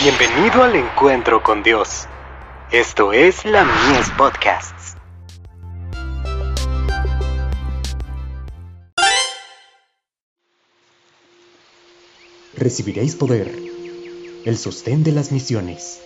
Bienvenido 0.00 0.62
al 0.62 0.76
encuentro 0.76 1.42
con 1.42 1.64
Dios. 1.64 2.06
Esto 2.70 3.12
es 3.12 3.44
la 3.44 3.64
Mies 3.64 4.08
Podcasts. 4.16 4.94
Recibiréis 12.54 13.16
poder, 13.16 13.52
el 14.44 14.56
sostén 14.56 15.02
de 15.02 15.10
las 15.10 15.32
misiones. 15.32 16.00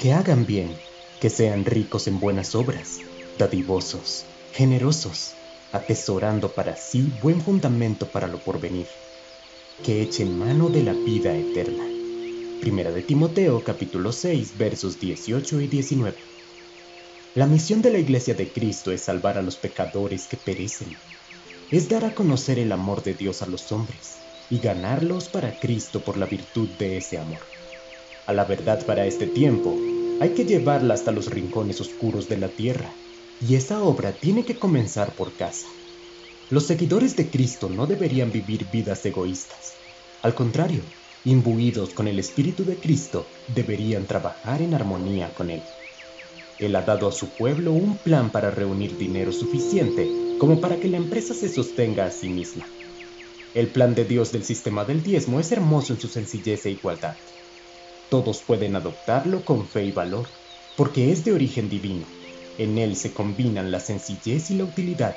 Que 0.00 0.12
hagan 0.12 0.44
bien, 0.44 0.76
que 1.20 1.30
sean 1.30 1.64
ricos 1.64 2.08
en 2.08 2.18
buenas 2.18 2.56
obras, 2.56 2.98
dadivosos, 3.38 4.24
generosos, 4.52 5.34
atesorando 5.70 6.48
para 6.48 6.74
sí 6.76 7.12
buen 7.22 7.40
fundamento 7.40 8.06
para 8.06 8.26
lo 8.26 8.38
porvenir. 8.38 8.88
Que 9.84 10.02
echen 10.02 10.36
mano 10.36 10.70
de 10.70 10.82
la 10.82 10.92
vida 10.92 11.32
eterna 11.36 11.99
Primera 12.60 12.92
de 12.92 13.00
Timoteo 13.00 13.64
capítulo 13.64 14.12
6 14.12 14.58
versos 14.58 14.98
18 14.98 15.62
y 15.62 15.66
19. 15.66 16.18
La 17.34 17.46
misión 17.46 17.80
de 17.80 17.90
la 17.90 17.98
Iglesia 17.98 18.34
de 18.34 18.52
Cristo 18.52 18.92
es 18.92 19.02
salvar 19.02 19.38
a 19.38 19.42
los 19.42 19.56
pecadores 19.56 20.28
que 20.28 20.36
perecen. 20.36 20.94
Es 21.70 21.88
dar 21.88 22.04
a 22.04 22.14
conocer 22.14 22.58
el 22.58 22.70
amor 22.72 23.02
de 23.02 23.14
Dios 23.14 23.40
a 23.40 23.46
los 23.46 23.72
hombres 23.72 24.18
y 24.50 24.58
ganarlos 24.58 25.30
para 25.30 25.58
Cristo 25.58 26.04
por 26.04 26.18
la 26.18 26.26
virtud 26.26 26.68
de 26.76 26.98
ese 26.98 27.16
amor. 27.16 27.46
A 28.26 28.34
la 28.34 28.44
verdad 28.44 28.84
para 28.84 29.06
este 29.06 29.26
tiempo, 29.26 29.74
hay 30.20 30.34
que 30.34 30.44
llevarla 30.44 30.92
hasta 30.92 31.12
los 31.12 31.30
rincones 31.30 31.80
oscuros 31.80 32.28
de 32.28 32.36
la 32.36 32.50
tierra, 32.50 32.94
y 33.40 33.54
esa 33.54 33.82
obra 33.82 34.18
tiene 34.18 34.44
que 34.44 34.58
comenzar 34.58 35.14
por 35.14 35.34
casa. 35.34 35.66
Los 36.50 36.66
seguidores 36.66 37.16
de 37.16 37.30
Cristo 37.30 37.70
no 37.70 37.86
deberían 37.86 38.30
vivir 38.30 38.66
vidas 38.70 39.02
egoístas. 39.06 39.78
Al 40.20 40.34
contrario, 40.34 40.99
imbuidos 41.24 41.92
con 41.92 42.08
el 42.08 42.18
Espíritu 42.18 42.64
de 42.64 42.78
Cristo, 42.78 43.28
deberían 43.48 44.06
trabajar 44.06 44.62
en 44.62 44.74
armonía 44.74 45.34
con 45.34 45.50
Él. 45.50 45.62
Él 46.58 46.76
ha 46.76 46.82
dado 46.82 47.08
a 47.08 47.12
su 47.12 47.30
pueblo 47.36 47.72
un 47.72 47.98
plan 47.98 48.30
para 48.32 48.50
reunir 48.50 48.96
dinero 48.96 49.32
suficiente 49.32 50.08
como 50.38 50.60
para 50.60 50.78
que 50.78 50.88
la 50.88 50.96
empresa 50.96 51.34
se 51.34 51.48
sostenga 51.48 52.06
a 52.06 52.10
sí 52.10 52.28
misma. 52.28 52.66
El 53.54 53.68
plan 53.68 53.94
de 53.94 54.04
Dios 54.04 54.32
del 54.32 54.44
sistema 54.44 54.84
del 54.84 55.02
diezmo 55.02 55.40
es 55.40 55.52
hermoso 55.52 55.92
en 55.92 56.00
su 56.00 56.08
sencillez 56.08 56.64
e 56.66 56.70
igualdad. 56.70 57.16
Todos 58.08 58.42
pueden 58.42 58.76
adoptarlo 58.76 59.44
con 59.44 59.68
fe 59.68 59.84
y 59.84 59.92
valor, 59.92 60.28
porque 60.76 61.12
es 61.12 61.24
de 61.24 61.32
origen 61.32 61.68
divino. 61.68 62.06
En 62.58 62.78
él 62.78 62.96
se 62.96 63.12
combinan 63.12 63.70
la 63.70 63.80
sencillez 63.80 64.50
y 64.50 64.54
la 64.54 64.64
utilidad, 64.64 65.16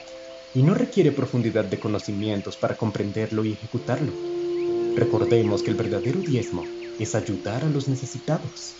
y 0.53 0.63
no 0.63 0.73
requiere 0.73 1.11
profundidad 1.11 1.65
de 1.65 1.79
conocimientos 1.79 2.57
para 2.57 2.75
comprenderlo 2.75 3.45
y 3.45 3.53
ejecutarlo. 3.53 4.42
Recordemos 4.95 5.63
que 5.63 5.71
el 5.71 5.75
verdadero 5.75 6.19
diezmo 6.19 6.63
es 6.99 7.15
ayudar 7.15 7.63
a 7.63 7.69
los 7.69 7.87
necesitados, 7.87 8.75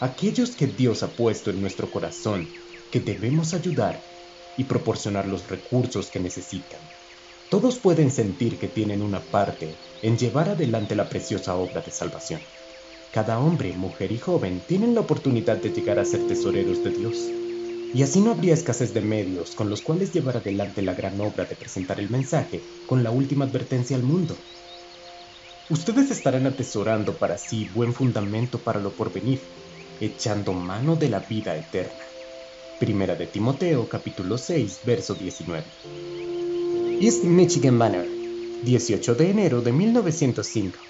aquellos 0.00 0.52
que 0.52 0.66
Dios 0.66 1.02
ha 1.02 1.08
puesto 1.08 1.50
en 1.50 1.60
nuestro 1.60 1.90
corazón, 1.90 2.48
que 2.90 3.00
debemos 3.00 3.52
ayudar 3.52 4.02
y 4.56 4.64
proporcionar 4.64 5.28
los 5.28 5.48
recursos 5.50 6.08
que 6.10 6.18
necesitan. 6.18 6.80
Todos 7.50 7.78
pueden 7.78 8.10
sentir 8.10 8.58
que 8.58 8.68
tienen 8.68 9.02
una 9.02 9.20
parte 9.20 9.74
en 10.02 10.16
llevar 10.16 10.48
adelante 10.48 10.96
la 10.96 11.08
preciosa 11.10 11.56
obra 11.56 11.82
de 11.82 11.90
salvación. 11.90 12.40
Cada 13.12 13.38
hombre, 13.38 13.74
mujer 13.76 14.12
y 14.12 14.18
joven 14.18 14.62
tienen 14.66 14.94
la 14.94 15.02
oportunidad 15.02 15.58
de 15.58 15.70
llegar 15.70 15.98
a 15.98 16.04
ser 16.04 16.26
tesoreros 16.26 16.82
de 16.82 16.90
Dios. 16.90 17.16
Y 17.92 18.02
así 18.02 18.20
no 18.20 18.30
habría 18.30 18.54
escasez 18.54 18.94
de 18.94 19.00
medios 19.00 19.50
con 19.56 19.68
los 19.68 19.82
cuales 19.82 20.12
llevar 20.12 20.38
adelante 20.38 20.80
la 20.80 20.94
gran 20.94 21.20
obra 21.20 21.44
de 21.44 21.56
presentar 21.56 21.98
el 22.00 22.08
mensaje 22.08 22.62
con 22.86 23.02
la 23.02 23.10
última 23.10 23.44
advertencia 23.44 23.96
al 23.96 24.04
mundo, 24.04 24.36
ustedes 25.70 26.10
estarán 26.10 26.46
atesorando 26.46 27.16
para 27.16 27.38
sí 27.38 27.68
buen 27.72 27.94
fundamento 27.94 28.58
para 28.58 28.80
lo 28.80 28.90
porvenir, 28.92 29.40
echando 30.00 30.52
mano 30.52 30.96
de 30.96 31.08
la 31.08 31.20
vida 31.20 31.56
eterna. 31.56 32.04
Primera 32.80 33.14
de 33.14 33.26
Timoteo 33.26 33.88
capítulo 33.88 34.36
6, 34.36 34.80
verso 34.84 35.14
19. 35.14 35.64
East 37.00 37.24
Michigan 37.24 37.78
Banner, 37.78 38.06
18 38.64 39.14
de 39.14 39.30
enero 39.30 39.62
de 39.62 39.72
1905. 39.72 40.89